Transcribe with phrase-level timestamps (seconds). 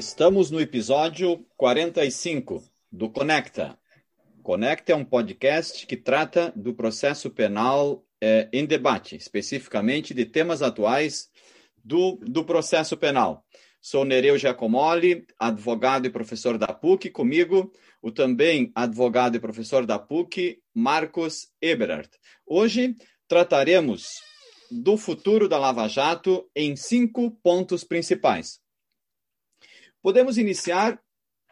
[0.00, 3.78] Estamos no episódio 45 do Conecta.
[4.42, 10.62] Conecta é um podcast que trata do processo penal é, em debate, especificamente de temas
[10.62, 11.28] atuais
[11.84, 13.44] do, do processo penal.
[13.78, 17.70] Sou Nereu Giacomoli, advogado e professor da PUC, comigo
[18.00, 22.08] o também advogado e professor da PUC, Marcos Eberhardt.
[22.46, 22.96] Hoje
[23.28, 24.08] trataremos
[24.70, 28.60] do futuro da Lava Jato em cinco pontos principais.
[30.02, 31.00] Podemos iniciar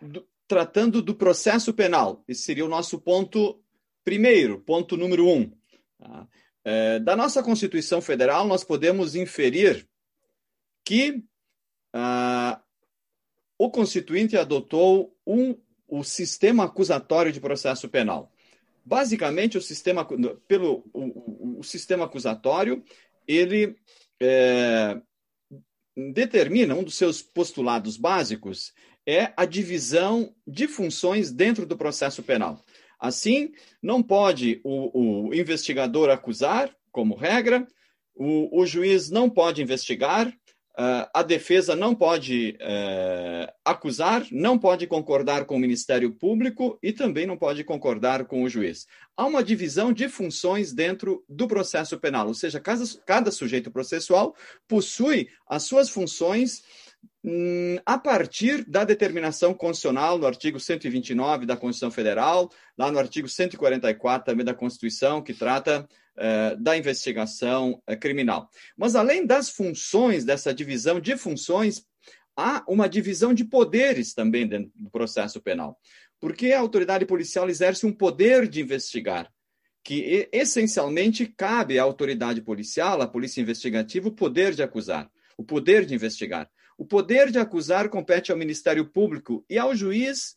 [0.00, 2.24] do, tratando do processo penal.
[2.26, 3.62] Esse seria o nosso ponto
[4.04, 5.52] primeiro, ponto número um.
[5.98, 6.26] Tá?
[6.64, 9.86] É, da nossa Constituição Federal, nós podemos inferir
[10.84, 11.22] que
[11.92, 12.60] ah,
[13.58, 15.54] o Constituinte adotou um,
[15.86, 18.32] o sistema acusatório de processo penal.
[18.84, 20.06] Basicamente, o sistema,
[20.46, 22.82] pelo, o, o sistema acusatório,
[23.26, 23.76] ele
[24.20, 25.00] é,
[26.12, 28.72] determina, um dos seus postulados básicos
[29.06, 32.62] é a divisão de funções dentro do processo penal.
[33.00, 33.50] Assim,
[33.82, 37.66] não pode o, o investigador acusar, como regra,
[38.14, 40.32] o, o, juiz não pode investigar,
[41.12, 47.26] a defesa não pode uh, acusar, não pode concordar com o Ministério Público e também
[47.26, 48.86] não pode concordar com o juiz.
[49.16, 54.36] Há uma divisão de funções dentro do processo penal, ou seja, cada, cada sujeito processual
[54.68, 56.62] possui as suas funções
[57.24, 62.48] hum, a partir da determinação constitucional no artigo 129 da Constituição Federal,
[62.78, 65.88] lá no artigo 144 também da Constituição, que trata
[66.56, 68.50] da investigação eh, criminal.
[68.76, 71.84] Mas além das funções, dessa divisão de funções,
[72.36, 75.78] há uma divisão de poderes também dentro do processo penal.
[76.20, 79.30] Porque a autoridade policial exerce um poder de investigar,
[79.84, 85.84] que essencialmente cabe à autoridade policial, à polícia investigativa, o poder de acusar, o poder
[85.86, 86.50] de investigar.
[86.76, 90.34] O poder de acusar compete ao Ministério Público e ao juiz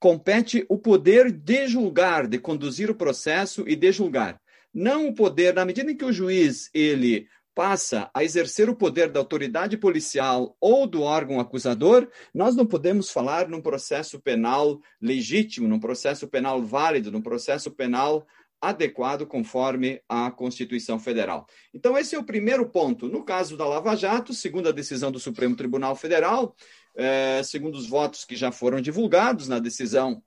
[0.00, 4.41] compete o poder de julgar, de conduzir o processo e de julgar
[4.72, 9.10] não o poder, na medida em que o juiz ele passa a exercer o poder
[9.10, 15.68] da autoridade policial ou do órgão acusador, nós não podemos falar num processo penal legítimo,
[15.68, 18.26] num processo penal válido, num processo penal
[18.60, 21.46] adequado conforme a Constituição Federal.
[21.74, 23.08] Então, esse é o primeiro ponto.
[23.08, 26.54] No caso da Lava Jato, segundo a decisão do Supremo Tribunal Federal,
[26.94, 30.22] é, segundo os votos que já foram divulgados na decisão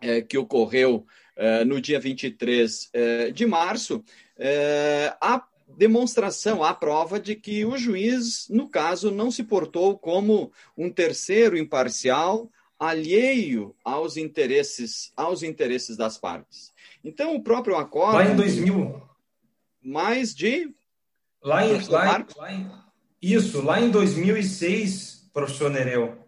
[0.00, 1.06] é, que ocorreu
[1.36, 4.04] é, no dia 23 é, de março,
[4.38, 5.44] é, a
[5.76, 11.56] demonstração, a prova de que o juiz, no caso, não se portou como um terceiro
[11.56, 16.72] imparcial, alheio aos interesses, aos interesses das partes.
[17.04, 18.16] Então, o próprio acordo.
[18.16, 19.02] Lá em 2000.
[19.82, 20.74] Mais de.
[21.42, 22.70] Lá em, lá, em, lá em,
[23.22, 26.19] isso, lá em 2006, professor Nereu,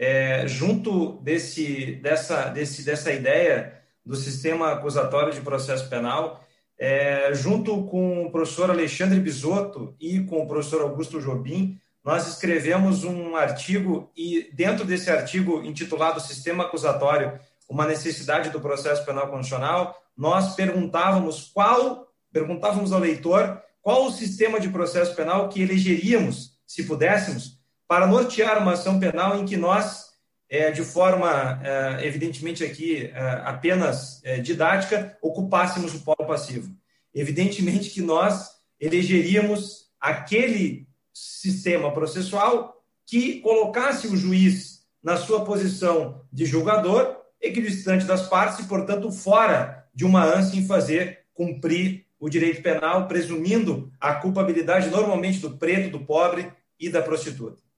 [0.00, 6.42] é, junto desse, dessa, desse, dessa ideia do sistema acusatório de processo penal,
[6.78, 13.04] é, junto com o professor Alexandre Bisotto e com o professor Augusto Jobim, nós escrevemos
[13.04, 17.38] um artigo e dentro desse artigo intitulado Sistema Acusatório,
[17.68, 24.58] uma necessidade do processo penal constitucional, nós perguntávamos qual, perguntávamos ao leitor qual o sistema
[24.58, 27.59] de processo penal que elegeríamos, se pudéssemos,
[27.90, 30.10] para nortear uma ação penal em que nós,
[30.48, 36.72] é, de forma, é, evidentemente aqui, é, apenas é, didática, ocupássemos o polo passivo.
[37.12, 38.48] Evidentemente que nós
[38.78, 48.28] elegeríamos aquele sistema processual que colocasse o juiz na sua posição de julgador, equidistante das
[48.28, 54.14] partes e, portanto, fora de uma ânsia em fazer cumprir o direito penal, presumindo a
[54.14, 57.68] culpabilidade normalmente do preto, do pobre e da prostituta.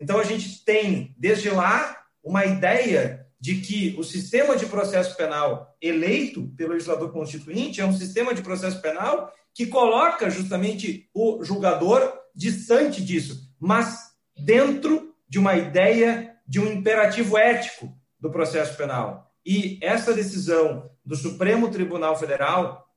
[0.00, 5.76] Então, a gente tem, desde lá, uma ideia de que o sistema de processo penal
[5.80, 12.12] eleito pelo legislador constituinte é um sistema de processo penal que coloca justamente o julgador
[12.34, 19.30] distante disso, mas dentro de uma ideia de um imperativo ético do processo penal.
[19.44, 22.88] E essa decisão do Supremo Tribunal Federal,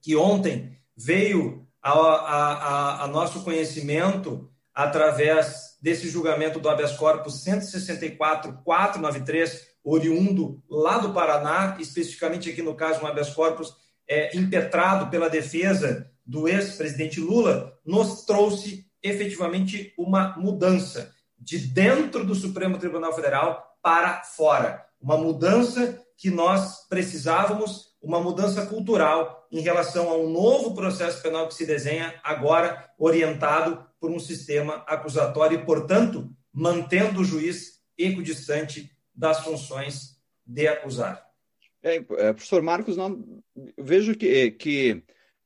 [0.00, 7.44] que ontem veio a, a, a, a nosso conhecimento através desse julgamento do habeas corpus
[7.44, 13.72] 164.493, oriundo lá do Paraná, especificamente aqui no caso um habeas corpus
[14.08, 22.34] é, impetrado pela defesa do ex-presidente Lula, nos trouxe efetivamente uma mudança de dentro do
[22.34, 24.82] Supremo Tribunal Federal para fora.
[24.98, 31.48] Uma mudança que nós precisávamos, uma mudança cultural em relação a um novo processo penal
[31.48, 38.90] que se desenha agora, orientado por um sistema acusatório e, portanto, mantendo o juiz equidistante
[39.14, 41.24] das funções de acusar.
[41.82, 43.42] É, é, professor Marcos, não,
[43.78, 45.02] vejo que, que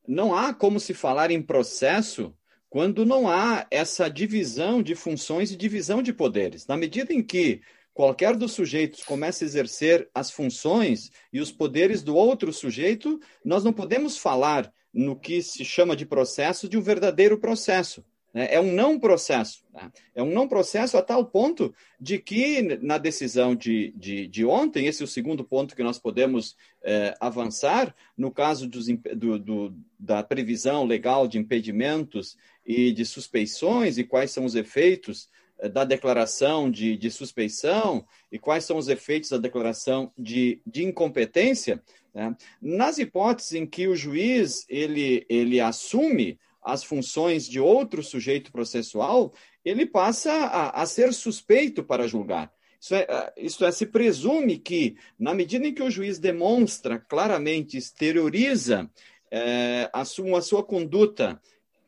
[0.07, 2.35] não há como se falar em processo
[2.71, 6.67] quando não há essa divisão de funções e divisão de poderes.
[6.67, 7.63] Na medida em que
[7.99, 13.65] qualquer dos sujeitos começa a exercer as funções e os poderes do outro sujeito, nós
[13.65, 18.05] não podemos falar no que se chama de processo de um verdadeiro processo.
[18.33, 18.47] Né?
[18.53, 19.65] É um não processo.
[19.75, 19.91] Né?
[20.15, 24.87] É um não processo a tal ponto de que, na decisão de, de, de ontem,
[24.87, 26.55] esse é o segundo ponto que nós podemos
[26.85, 28.87] é, avançar, no caso dos,
[29.17, 35.29] do, do, da previsão legal de impedimentos e de suspeições e quais são os efeitos
[35.73, 41.83] da declaração de, de, suspeição e quais são os efeitos da declaração de, de incompetência,
[42.15, 42.37] né?
[42.63, 49.33] nas hipóteses em que o juiz ele, ele assume as funções de outro sujeito processual,
[49.65, 52.53] ele passa a, a ser suspeito para julgar.
[52.81, 57.77] Isso é, isso é, se presume que, na medida em que o juiz demonstra claramente,
[57.77, 58.89] exterioriza
[59.31, 61.41] é, a, sua, a sua conduta,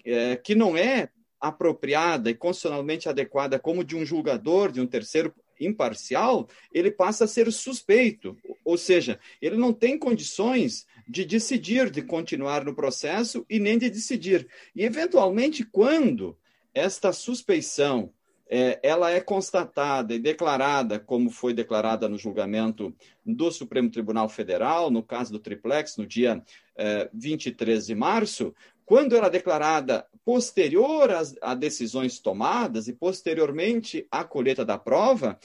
[0.04, 1.08] é, que não é
[1.40, 7.28] apropriada e constitucionalmente adequada como de um julgador, de um terceiro imparcial, ele passa a
[7.28, 13.58] ser suspeito, ou seja, ele não tem condições de decidir, de continuar no processo e
[13.58, 14.48] nem de decidir.
[14.74, 16.36] E, eventualmente, quando
[16.72, 18.12] esta suspeição
[18.52, 22.92] é, ela é constatada e declarada, como foi declarada no julgamento
[23.24, 26.42] do Supremo Tribunal Federal, no caso do Triplex, no dia
[26.76, 28.52] é, 23 de março,
[28.90, 35.38] quando ela é declarada posterior às, a decisões tomadas e posteriormente à colheita da prova,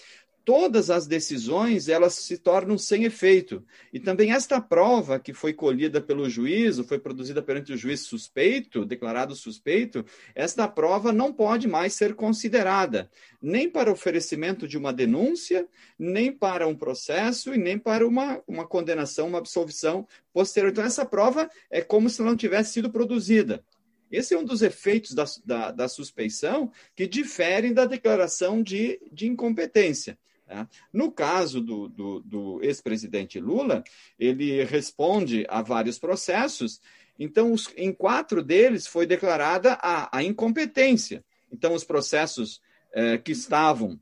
[0.46, 3.66] todas as decisões elas se tornam sem efeito.
[3.92, 8.86] E também esta prova que foi colhida pelo juízo, foi produzida perante o juiz suspeito,
[8.86, 10.06] declarado suspeito,
[10.36, 13.10] esta prova não pode mais ser considerada,
[13.42, 18.68] nem para oferecimento de uma denúncia, nem para um processo e nem para uma, uma
[18.68, 20.72] condenação, uma absolvição posterior.
[20.72, 23.64] Então, essa prova é como se não tivesse sido produzida.
[24.12, 29.28] Esse é um dos efeitos da, da, da suspeição que diferem da declaração de, de
[29.28, 30.18] incompetência.
[30.48, 30.70] Tá?
[30.94, 33.84] No caso do, do, do ex-presidente Lula,
[34.20, 36.80] ele responde a vários processos,
[37.18, 41.24] então, os, em quatro deles foi declarada a, a incompetência.
[41.52, 42.62] Então, os processos
[42.94, 44.00] eh, que estavam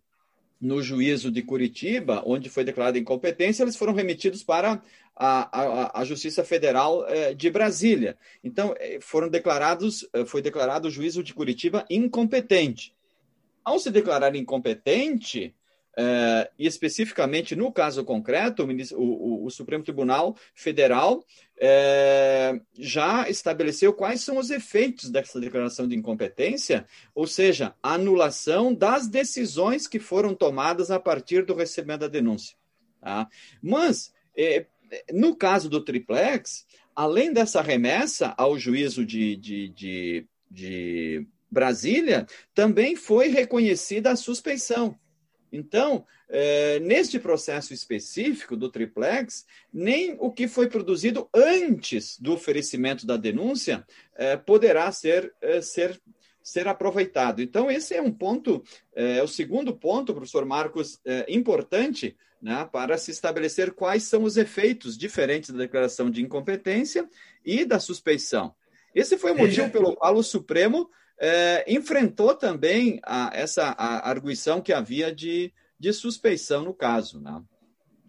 [0.59, 4.81] no juízo de Curitiba, onde foi declarada incompetência, eles foram remetidos para
[5.15, 8.17] a, a, a Justiça Federal eh, de Brasília.
[8.43, 12.95] Então, eh, foram declarados, foi declarado o juízo de Curitiba incompetente.
[13.63, 15.53] Ao se declarar incompetente,
[15.95, 23.93] Uh, e especificamente no caso concreto, o, o, o Supremo Tribunal Federal uh, já estabeleceu
[23.93, 29.99] quais são os efeitos dessa declaração de incompetência, ou seja, a anulação das decisões que
[29.99, 32.57] foram tomadas a partir do recebimento da denúncia.
[32.99, 33.27] Tá?
[33.61, 34.65] Mas, eh,
[35.11, 42.25] no caso do triplex, além dessa remessa ao juízo de, de, de, de Brasília,
[42.55, 44.97] também foi reconhecida a suspeição.
[45.53, 53.05] Então, é, neste processo específico do triplex, nem o que foi produzido antes do oferecimento
[53.05, 53.85] da denúncia
[54.15, 56.01] é, poderá ser, é, ser,
[56.41, 57.39] ser aproveitado.
[57.39, 58.63] Então, esse é um ponto,
[58.95, 64.97] é o segundo ponto, professor Marcos, importante né, para se estabelecer quais são os efeitos
[64.97, 67.07] diferentes da declaração de incompetência
[67.45, 68.55] e da suspeição.
[68.93, 70.89] Esse foi o motivo pelo qual o Supremo
[71.19, 77.19] é, enfrentou também a, essa a arguição que havia de, de suspeição no caso.
[77.19, 77.41] Né?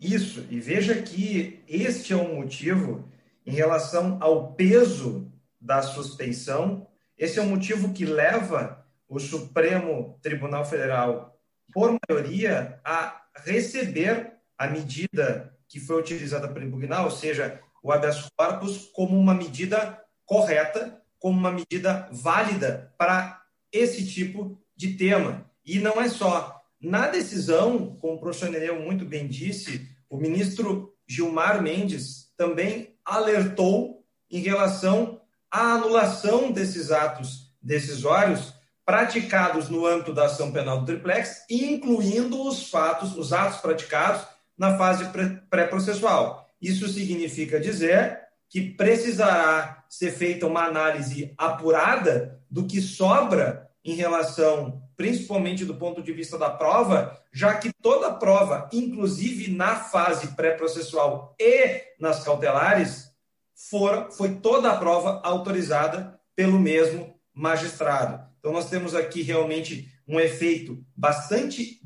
[0.00, 3.08] Isso, e veja que este é um motivo
[3.46, 5.30] em relação ao peso
[5.60, 11.38] da suspeição, esse é um motivo que leva o Supremo Tribunal Federal,
[11.72, 18.28] por maioria, a receber a medida que foi utilizada para impugnar, ou seja, o habeas
[18.36, 23.40] corpus, como uma medida correta como uma medida válida para
[23.72, 25.50] esse tipo de tema.
[25.64, 26.60] E não é só.
[26.78, 34.04] Na decisão, como o professor Nereu muito bem disse, o ministro Gilmar Mendes também alertou
[34.30, 35.18] em relação
[35.50, 38.52] à anulação desses atos decisórios
[38.84, 44.26] praticados no âmbito da ação penal do triplex, incluindo os fatos, os atos praticados
[44.58, 45.06] na fase
[45.48, 46.46] pré-processual.
[46.60, 54.82] Isso significa dizer que precisará ser feita uma análise apurada do que sobra em relação,
[54.96, 60.28] principalmente do ponto de vista da prova, já que toda a prova, inclusive na fase
[60.36, 63.10] pré-processual e nas cautelares,
[63.54, 68.24] for, foi toda a prova autorizada pelo mesmo magistrado.
[68.38, 71.80] Então, nós temos aqui realmente um efeito bastante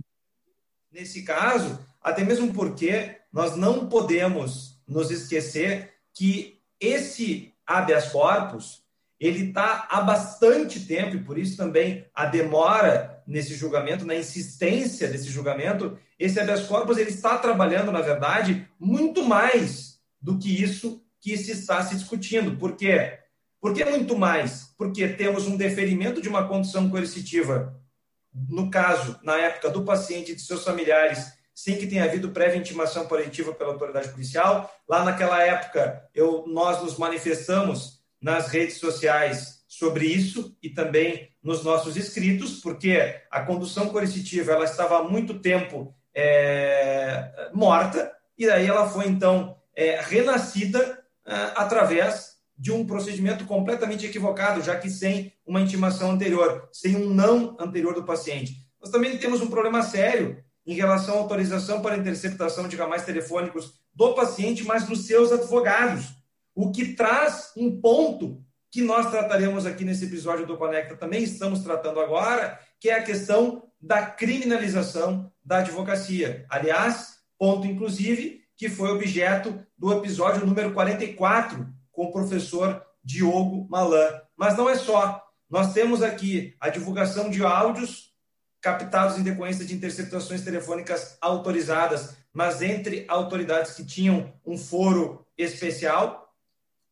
[0.91, 8.83] nesse caso, até mesmo porque nós não podemos nos esquecer que esse habeas corpus
[9.21, 15.07] ele está há bastante tempo e por isso também a demora nesse julgamento, na insistência
[15.07, 21.01] desse julgamento, esse habeas corpus ele está trabalhando, na verdade, muito mais do que isso
[21.21, 22.57] que se está se discutindo.
[22.57, 23.21] Por quê?
[23.61, 24.75] Por que muito mais?
[24.77, 27.81] Porque temos um deferimento de uma condição coercitiva,
[28.49, 32.57] no caso, na época do paciente e de seus familiares, sem que tenha havido prévia
[32.57, 34.73] intimação coletiva pela autoridade policial.
[34.89, 41.65] Lá naquela época, eu, nós nos manifestamos nas redes sociais sobre isso e também nos
[41.65, 48.69] nossos escritos, porque a condução coercitiva ela estava há muito tempo é, morta e aí
[48.69, 55.33] ela foi então é, renascida é, através de um procedimento completamente equivocado, já que sem
[55.45, 58.65] uma intimação anterior, sem um não anterior do paciente.
[58.81, 63.73] Nós também temos um problema sério em relação à autorização para interceptação de ramais telefônicos
[63.95, 66.09] do paciente, mas dos seus advogados,
[66.55, 71.61] o que traz um ponto que nós trataremos aqui nesse episódio do Conecta, também estamos
[71.61, 76.45] tratando agora, que é a questão da criminalização da advocacia.
[76.51, 84.21] Aliás, ponto inclusive que foi objeto do episódio número 44 com o professor Diogo Malan.
[84.37, 85.25] Mas não é só.
[85.49, 88.13] Nós temos aqui a divulgação de áudios
[88.61, 96.35] captados em decorrência de interceptações telefônicas autorizadas, mas entre autoridades que tinham um foro especial.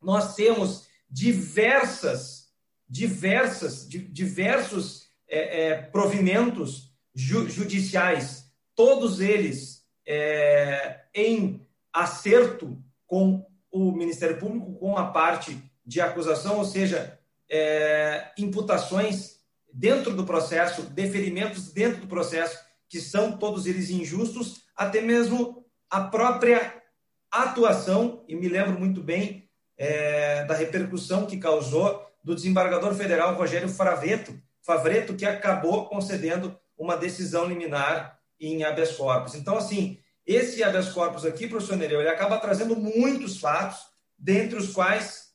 [0.00, 2.49] Nós temos diversas,
[2.88, 14.38] diversas, diversos é, é, provimentos ju judiciais, todos eles é, em acerto com o Ministério
[14.38, 17.18] Público com a parte de acusação, ou seja,
[17.49, 19.40] é, imputações
[19.76, 26.00] dentro do processo, deferimentos dentro do processo, que são todos eles injustos, até mesmo a
[26.00, 26.83] própria
[27.30, 33.68] atuação, e me lembro muito bem é, da repercussão que causou do desembargador federal Rogério
[33.68, 39.35] Fraveto, Favreto, que acabou concedendo uma decisão liminar em habeas corpus.
[39.35, 43.78] Então, assim, esse habeas corpus aqui, professor Nereu, ele acaba trazendo muitos fatos,
[44.18, 45.35] dentre os quais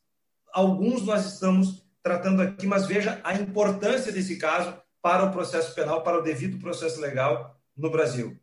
[0.52, 6.04] alguns nós estamos tratando aqui, mas veja a importância desse caso para o processo penal,
[6.04, 8.38] para o devido processo legal no Brasil.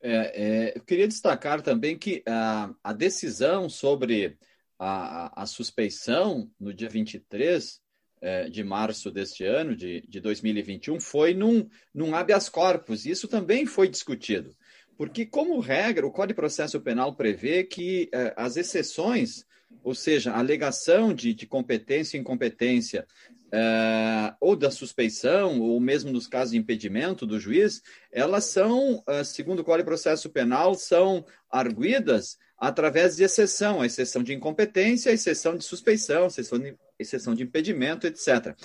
[0.00, 4.38] É, é, eu queria destacar também que a, a decisão sobre
[4.78, 7.80] a, a, suspeição no dia 23
[8.20, 13.06] é, de março deste ano, de, de 2021, foi num, num habeas corpus.
[13.06, 14.54] Isso também foi discutido.
[14.96, 19.45] Porque, como regra, o Código de Processo Penal prevê que eh, as exceções,
[19.82, 23.06] ou seja, a alegação de, de competência e incompetência,
[23.52, 29.22] eh, ou da suspeição, ou mesmo nos casos de impedimento do juiz, elas são, eh,
[29.22, 35.10] segundo o Código de Processo Penal, são arguídas através de exceção, a exceção de incompetência,
[35.10, 38.56] a exceção de suspeição, a exceção de, exceção de impedimento, etc.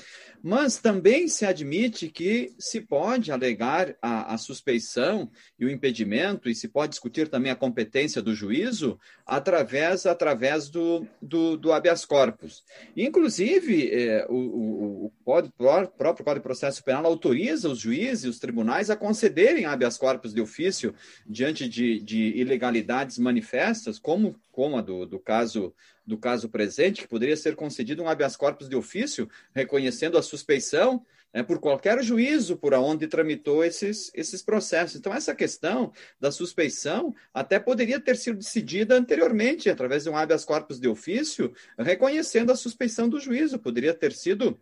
[0.42, 6.56] Mas também se admite que se pode alegar a, a, suspeição e o impedimento, e
[6.56, 12.64] se pode discutir também a competência do juízo através, através do, do, do habeas corpus.
[12.96, 18.30] Inclusive, é, o, o, o, o, próprio Código de Processo Penal autoriza os juízes e
[18.30, 20.94] os tribunais a concederem habeas corpus de ofício
[21.26, 25.74] diante de, de ilegalidades manifestas, como, como a do, do caso
[26.06, 31.06] do caso presente, que poderia ser concedido um habeas corpus de ofício, reconhecendo a suspeição
[31.34, 34.98] né, por qualquer juízo por onde tramitou esses, esses processos.
[34.98, 40.44] Então, essa questão da suspeição até poderia ter sido decidida anteriormente, através de um habeas
[40.44, 43.60] corpus de ofício, reconhecendo a suspeição do juízo.
[43.60, 44.60] Poderia ter sido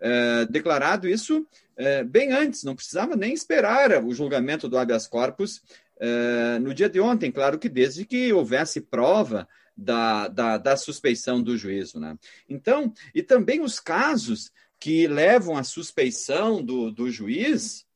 [0.00, 1.46] é, declarado isso
[1.76, 5.62] é, bem antes, não precisava nem esperar o julgamento do habeas corpus
[5.98, 11.42] é, no dia de ontem, claro que desde que houvesse prova da, da, da suspeição
[11.42, 11.98] do juízo.
[11.98, 12.16] Né?
[12.48, 17.86] Então, e também os casos que levam à suspeição do, do juiz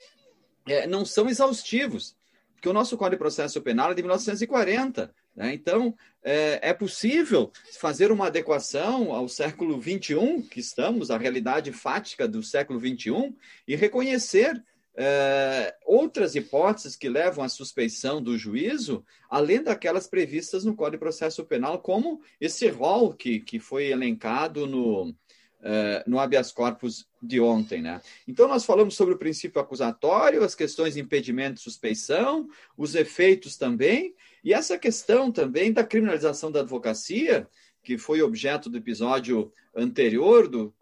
[0.66, 2.16] é, não são exaustivos,
[2.54, 5.14] porque o nosso Código de Processo Penal é de 1940.
[5.37, 5.52] Né?
[5.52, 12.26] Então, é, é, possível fazer uma adequação ao século XXI, que estamos, à realidade fática
[12.26, 13.35] do século XXI,
[13.68, 14.64] e reconhecer
[14.97, 21.00] é, outras hipóteses que levam à suspeição do juízo, além daquelas previstas no Código de
[21.00, 25.15] Processo Penal, como esse rol que, que foi elencado no,
[25.62, 27.83] é, no habeas corpus de ontem.
[27.83, 28.00] Né?
[28.26, 33.57] Então, nós falamos sobre o princípio acusatório, as questões de impedimento e suspeição, os efeitos
[33.59, 37.47] também, e essa questão também da criminalização da advocacia,
[37.83, 40.75] que foi objeto do episódio anterior do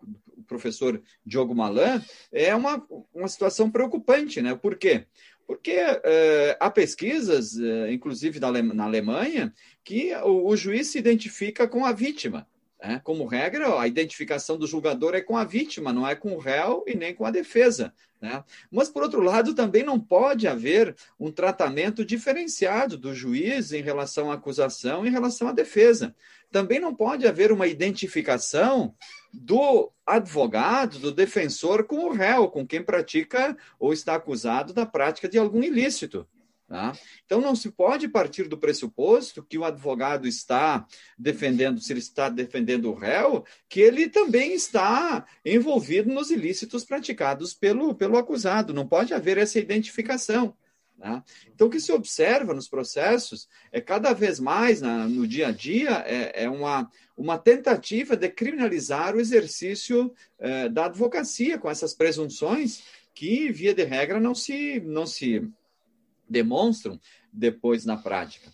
[0.47, 4.55] professor Diogo Malan, é uma, uma situação preocupante, né?
[4.55, 5.07] Por quê?
[5.47, 9.53] Porque é, há pesquisas, é, inclusive na Alemanha,
[9.85, 12.47] que o, o juiz se identifica com a vítima.
[12.85, 13.01] Né?
[13.03, 16.85] Como regra, a identificação do julgador é com a vítima, não é com o réu
[16.87, 17.95] e nem com a defesa.
[18.21, 18.45] Né?
[18.71, 24.31] Mas, por outro lado, também não pode haver um tratamento diferenciado do juiz em relação
[24.31, 26.15] à acusação e em relação à defesa.
[26.51, 28.95] Também não pode haver uma identificação
[29.33, 35.27] do advogado, do defensor com o réu, com quem pratica ou está acusado da prática
[35.27, 36.29] de algum ilícito.
[36.75, 36.93] Tá?
[37.25, 40.85] Então, não se pode partir do pressuposto que o advogado está
[41.17, 47.55] defendendo, se ele está defendendo o réu, que ele também está envolvido nos ilícitos praticados
[47.55, 48.75] pelo, pelo acusado.
[48.75, 50.57] Não pode haver essa identificação.
[50.99, 51.23] Tá?
[51.47, 55.53] Então, o que se observa nos processos é cada vez mais, na, no dia a
[55.53, 61.95] dia, é, é, uma, uma tentativa de criminalizar o exercício é, da advocacia com essas
[61.95, 62.83] presunções
[63.15, 65.49] que, via de regra, não se, não se
[66.35, 67.01] demonstram
[67.33, 68.53] depois na prática.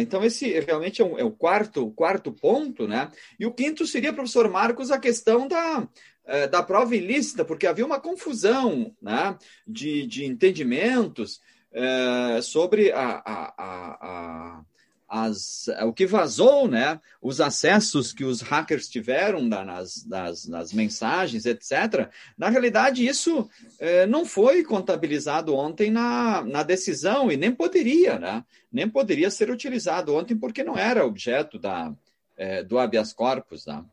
[0.00, 3.10] Então, esse realmente é, um, é, o quarto, quarto ponto, né?
[3.38, 5.88] E o quinto seria, professor Marcos, a questão da,
[6.24, 11.40] é, da prova ilícita, porque havia uma confusão né, de, de entendimentos
[11.72, 14.64] é, sobre a, a, a,
[15.10, 20.72] as, o que vazou, né, os acessos que os hackers tiveram da, nas, das, nas
[20.72, 22.08] mensagens, etc.
[22.38, 23.50] Na realidade, isso
[23.80, 28.44] eh, não foi contabilizado ontem na, na decisão e nem poderia, né?
[28.72, 31.92] Nem poderia ser utilizado ontem porque não era objeto da,
[32.36, 33.84] eh, do habeas corpus, né?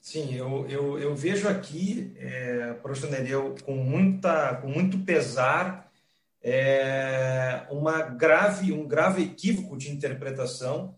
[0.00, 5.91] Sim, eu, eu, eu vejo aqui, é, professor Nereu, com, muita, com muito pesar,
[6.42, 10.96] é, uma grave, um grave equívoco de interpretação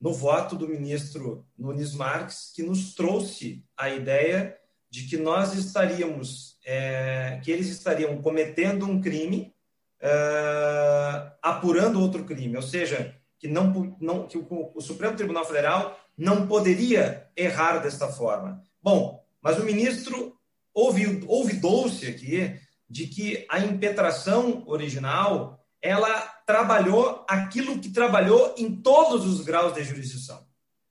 [0.00, 4.56] no voto do ministro Nunes Marques, que nos trouxe a ideia
[4.88, 9.54] de que nós estaríamos, é, que eles estariam cometendo um crime,
[10.00, 15.98] é, apurando outro crime, ou seja, que, não, não, que o, o Supremo Tribunal Federal
[16.16, 18.62] não poderia errar desta forma.
[18.82, 20.36] Bom, mas o ministro
[20.74, 22.58] ouvidou-se aqui
[22.90, 29.84] de que a impetração original ela trabalhou aquilo que trabalhou em todos os graus de
[29.84, 30.44] jurisdição.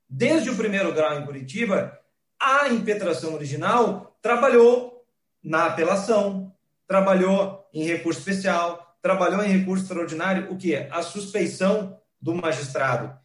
[0.10, 2.00] Desde o primeiro grau em Curitiba,
[2.42, 5.06] a impetração original trabalhou
[5.44, 6.56] na apelação,
[6.88, 13.16] trabalhou em recurso especial, trabalhou em recurso extraordinário, o que é a suspeição do magistrado.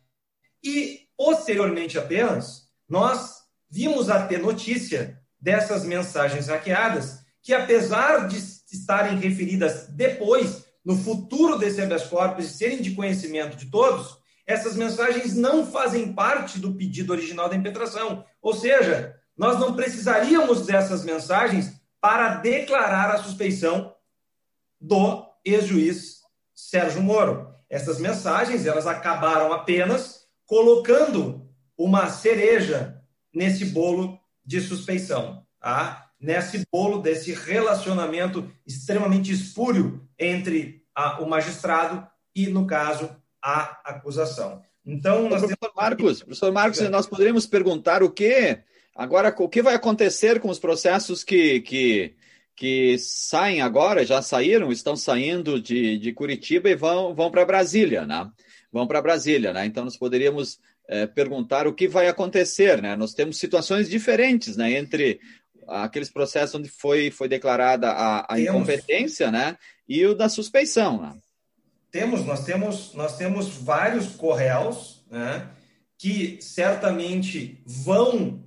[0.62, 8.38] E posteriormente apenas, nós vimos a ter notícia dessas mensagens hackeadas que apesar de
[8.72, 14.74] estarem referidas depois, no futuro desse habeas corpus e serem de conhecimento de todos, essas
[14.74, 18.24] mensagens não fazem parte do pedido original da impetração.
[18.40, 23.94] Ou seja, nós não precisaríamos dessas mensagens para declarar a suspeição
[24.80, 26.20] do ex-juiz
[26.54, 27.54] Sérgio Moro.
[27.68, 33.02] Essas mensagens, elas acabaram apenas colocando uma cereja
[33.34, 36.03] nesse bolo de suspeição, tá?
[36.24, 44.62] Nesse bolo desse relacionamento extremamente espúrio entre a, o magistrado e, no caso, a acusação.
[44.86, 45.76] Então, nós professor temos...
[45.76, 48.58] Marcos, professor Marcos, nós poderíamos perguntar o que
[48.94, 52.14] agora o que vai acontecer com os processos que, que,
[52.56, 58.06] que saem agora, já saíram, estão saindo de, de Curitiba e vão, vão para Brasília,
[58.06, 58.30] né?
[58.72, 59.66] Vão para Brasília, né?
[59.66, 60.58] Então nós poderíamos
[60.88, 62.96] é, perguntar o que vai acontecer, né?
[62.96, 64.72] Nós temos situações diferentes, né?
[64.72, 65.20] Entre
[65.68, 69.56] aqueles processos onde foi, foi declarada a, a incompetência, né?
[69.88, 71.14] E o da suspeição, né?
[71.90, 75.48] Temos, nós temos, nós temos vários correios, né?
[75.98, 78.42] Que certamente vão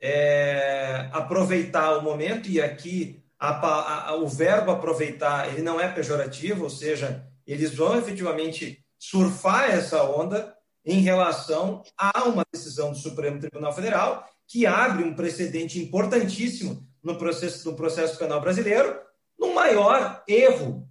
[0.00, 6.64] é, aproveitar o momento e aqui a, a, o verbo aproveitar ele não é pejorativo,
[6.64, 10.54] ou seja, eles vão efetivamente surfar essa onda
[10.84, 17.16] em relação a uma decisão do Supremo Tribunal Federal que abre um precedente importantíssimo no
[17.16, 18.98] processo, no processo penal brasileiro,
[19.38, 20.88] no maior erro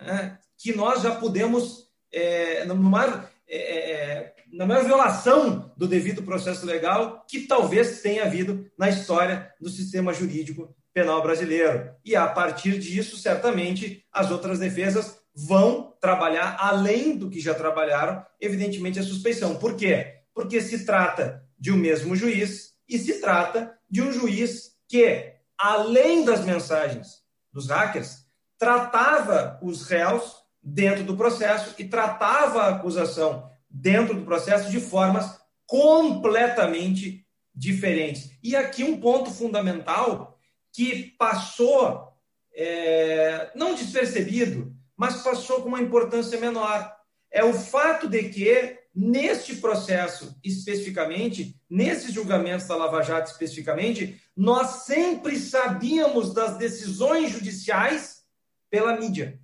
[0.00, 6.22] né, que nós já pudemos, é, no maior, é, é, na maior violação do devido
[6.22, 11.90] processo legal que talvez tenha havido na história do sistema jurídico penal brasileiro.
[12.02, 18.24] E a partir disso, certamente, as outras defesas vão trabalhar além do que já trabalharam,
[18.40, 19.56] evidentemente, a suspeição.
[19.56, 20.20] Por quê?
[20.34, 26.24] Porque se trata de um mesmo juiz, e se trata de um juiz que, além
[26.24, 28.26] das mensagens dos hackers,
[28.58, 35.40] tratava os réus dentro do processo e tratava a acusação dentro do processo de formas
[35.66, 38.30] completamente diferentes.
[38.42, 40.38] E aqui um ponto fundamental
[40.72, 42.12] que passou,
[42.54, 46.94] é, não despercebido, mas passou com uma importância menor.
[47.30, 54.84] É o fato de que, neste processo especificamente, nesses julgamentos da Lava Jato especificamente, nós
[54.84, 58.22] sempre sabíamos das decisões judiciais
[58.70, 59.40] pela mídia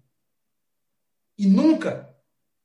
[1.36, 2.14] e nunca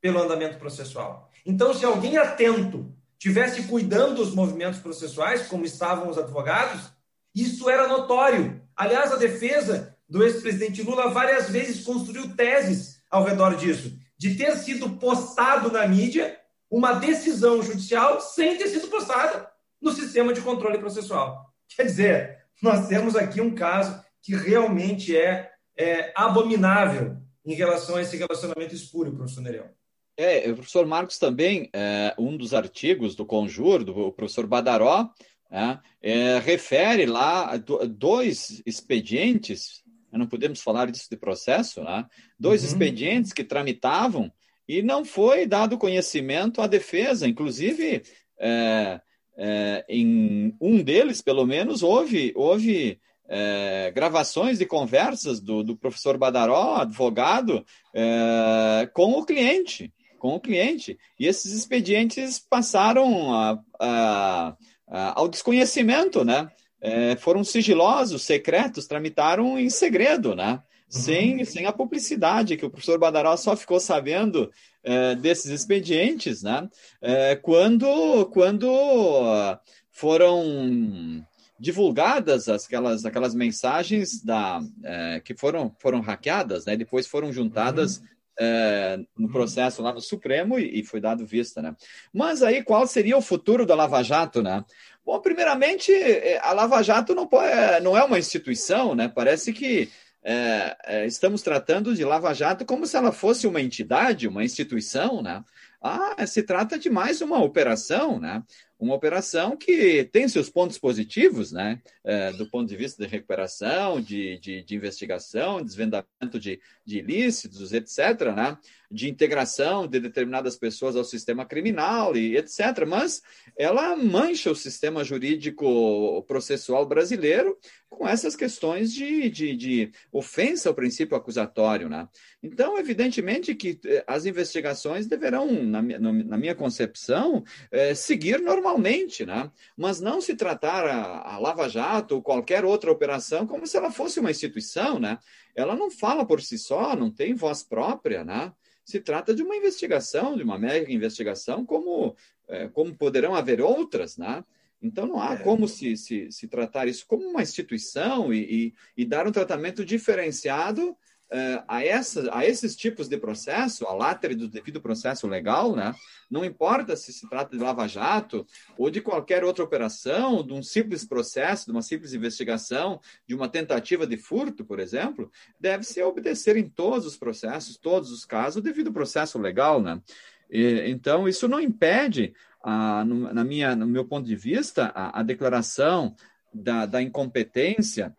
[0.01, 1.29] pelo andamento processual.
[1.45, 6.91] Então, se alguém atento tivesse cuidando dos movimentos processuais, como estavam os advogados,
[7.33, 8.61] isso era notório.
[8.75, 14.57] Aliás, a defesa do ex-presidente Lula várias vezes construiu teses ao redor disso, de ter
[14.57, 16.37] sido postado na mídia
[16.73, 19.47] uma decisão judicial sem ter sido postada
[19.79, 21.53] no sistema de controle processual.
[21.69, 28.01] Quer dizer, nós temos aqui um caso que realmente é, é abominável em relação a
[28.01, 29.69] esse relacionamento espúrio, professor Nereu.
[30.17, 35.11] É, o professor Marcos também, é, um dos artigos do Conjur, do professor Badaró,
[35.51, 37.55] é, é, refere lá
[37.87, 42.07] dois expedientes, não podemos falar disso de processo, né?
[42.39, 42.67] dois uhum.
[42.69, 44.31] expedientes que tramitavam
[44.67, 48.03] e não foi dado conhecimento à defesa, inclusive
[48.39, 49.01] é,
[49.37, 56.17] é, em um deles, pelo menos, houve, houve é, gravações de conversas do, do professor
[56.17, 60.97] Badaró, advogado, é, com o cliente, com o cliente.
[61.19, 66.49] E esses expedientes passaram a, a, a, ao desconhecimento, né?
[66.85, 70.61] É, foram sigilosos, secretos, tramitaram em segredo, né?
[70.93, 71.01] Uhum.
[71.01, 74.51] Sem, sem a publicidade, que o professor Badaró só ficou sabendo
[74.83, 76.69] é, desses expedientes, né?
[77.01, 79.57] É, quando, quando
[79.89, 81.23] foram
[81.63, 86.75] divulgadas aquelas, aquelas mensagens da, é, que foram, foram hackeadas, né?
[86.75, 88.05] depois foram juntadas uhum.
[88.39, 91.61] é, no processo lá no Supremo e, e, foi dado vista.
[91.61, 91.73] Né?
[92.11, 94.41] Mas aí qual seria o futuro da Lava Jato?
[94.41, 94.61] Né?
[95.05, 95.93] Bom, primeiramente,
[96.41, 97.49] a Lava Jato não, pode,
[97.81, 99.07] não é uma instituição, né?
[99.07, 99.89] parece que
[100.23, 105.21] é, é, estamos tratando de Lava Jato como se ela fosse uma entidade, uma instituição,
[105.21, 105.43] né?
[105.81, 108.41] Ah, se trata de mais uma operação, né?
[108.83, 111.81] uma operação que tem seus pontos positivos, né?
[112.03, 117.71] É, do ponto de vista de recuperação, de, de, de investigação, desvendamento de, de ilícitos,
[117.73, 118.57] etc., né?
[118.93, 122.85] de integração de determinadas pessoas ao sistema criminal e etc.
[122.87, 123.23] Mas
[123.57, 127.57] ela mancha o sistema jurídico processual brasileiro
[127.89, 131.89] com essas questões de, de, de ofensa ao princípio acusatório.
[131.89, 132.07] Né?
[132.41, 139.51] Então, evidentemente que eh, as investigações deverão, na, na minha concepção, é, seguir normalmente, né?
[139.77, 143.91] mas não se tratar a, a Lava Jato ou qualquer outra operação como se ela
[143.91, 144.99] fosse uma instituição.
[144.99, 145.17] Né?
[145.55, 148.53] Ela não fala por si só, não tem voz própria, né?
[148.83, 152.15] se trata de uma investigação, de uma mega investigação, como,
[152.47, 154.43] é, como poderão haver outras, né?
[154.81, 155.37] Então, não há é.
[155.37, 159.85] como se, se, se, tratar isso como uma instituição e, e, e dar um tratamento
[159.85, 160.95] diferenciado
[161.31, 165.93] uh, a, essa, a esses tipos de processo, a látera do devido processo legal, né?
[166.29, 168.45] não importa se se trata de lava-jato
[168.77, 173.47] ou de qualquer outra operação, de um simples processo, de uma simples investigação, de uma
[173.47, 178.61] tentativa de furto, por exemplo, deve-se obedecer em todos os processos, todos os casos, o
[178.61, 179.81] devido processo legal.
[179.81, 180.01] Né?
[180.49, 182.33] E, então, isso não impede,
[182.63, 186.15] a, no, na minha, no meu ponto de vista, a, a declaração
[186.53, 188.15] da, da incompetência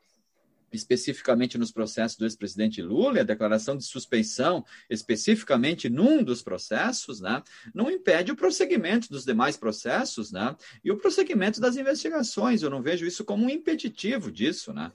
[0.77, 7.43] especificamente nos processos do ex-presidente Lula, a declaração de suspeição, especificamente num dos processos, né,
[7.75, 12.63] não impede o prosseguimento dos demais processos né, e o prosseguimento das investigações.
[12.63, 14.73] Eu não vejo isso como um impeditivo disso.
[14.73, 14.91] Né?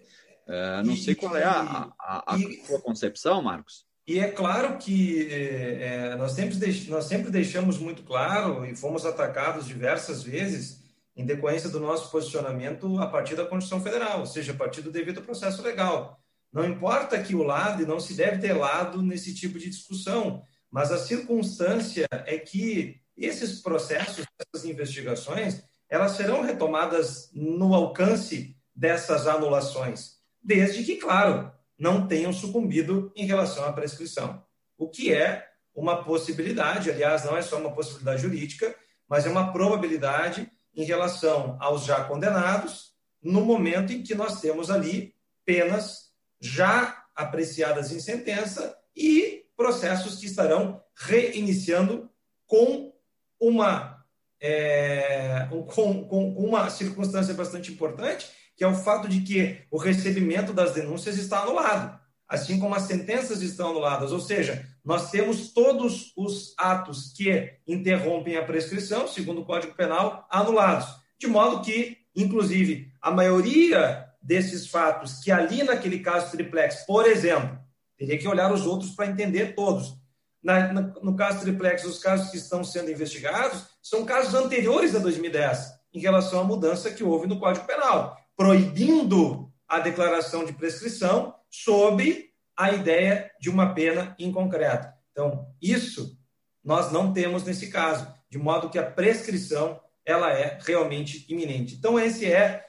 [0.48, 3.86] É, não e, sei qual é a, a, a e, sua concepção, Marcos.
[4.08, 9.68] E é claro que é, nós, sempre nós sempre deixamos muito claro e fomos atacados
[9.68, 10.82] diversas vezes
[11.20, 14.90] em decorrência do nosso posicionamento a partir da Constituição Federal, ou seja, a partir do
[14.90, 16.18] devido processo legal.
[16.50, 20.42] Não importa que o lado, e não se deve ter lado nesse tipo de discussão,
[20.72, 29.28] mas a circunstância é que esses processos, essas investigações, elas serão retomadas no alcance dessas
[29.28, 34.42] anulações, desde que, claro, não tenham sucumbido em relação à prescrição,
[34.78, 38.74] o que é uma possibilidade, aliás, não é só uma possibilidade jurídica,
[39.06, 44.70] mas é uma probabilidade em relação aos já condenados, no momento em que nós temos
[44.70, 45.14] ali
[45.46, 52.10] penas já apreciadas em sentença e processos que estarão reiniciando
[52.46, 52.94] com
[53.40, 54.06] uma,
[54.42, 60.54] é, com, com uma circunstância bastante importante, que é o fato de que o recebimento
[60.54, 62.00] das denúncias está anulado,
[62.30, 68.38] assim como as sentenças estão anuladas, ou seja, nós temos todos os atos que interrompem
[68.38, 70.88] a prescrição, segundo o Código Penal, anulados.
[71.18, 77.58] De modo que, inclusive, a maioria desses fatos que ali naquele caso triplex, por exemplo,
[77.98, 79.98] teria que olhar os outros para entender todos.
[80.42, 85.72] Na, no caso triplex, os casos que estão sendo investigados são casos anteriores a 2010,
[85.94, 92.30] em relação à mudança que houve no Código Penal, proibindo a declaração de prescrição sob
[92.56, 94.88] a ideia de uma pena em concreto.
[95.12, 96.18] Então, isso
[96.64, 101.76] nós não temos nesse caso, de modo que a prescrição ela é realmente iminente.
[101.76, 102.66] Então, esse é,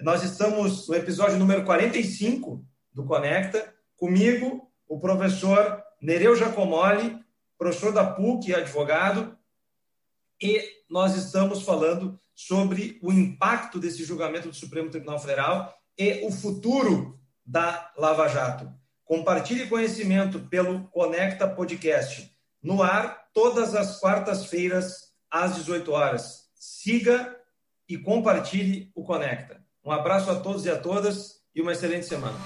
[0.00, 7.18] nós estamos no episódio número 45 do Conecta, comigo, o professor Nereu Giacomoli,
[7.56, 9.36] professor da PUC, advogado,
[10.40, 16.30] e nós estamos falando sobre o impacto desse julgamento do Supremo Tribunal Federal e o
[16.30, 18.72] futuro da Lava Jato.
[19.04, 22.34] Compartilhe conhecimento pelo Conecta Podcast.
[22.62, 26.44] No ar, todas as quartas-feiras, às 18 horas.
[26.54, 27.36] Siga
[27.88, 29.62] e compartilhe o Conecta.
[29.84, 32.38] Um abraço a todos e a todas e uma excelente semana.